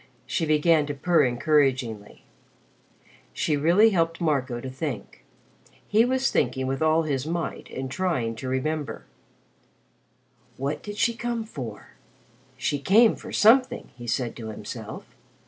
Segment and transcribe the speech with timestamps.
[0.25, 2.23] She began to purr encouragingly.
[3.33, 5.23] She really helped Marco to think.
[5.87, 9.05] He was thinking with all his might and trying to remember.
[10.57, 11.89] "What did she come for?
[12.57, 15.05] She came for something," he said to himself.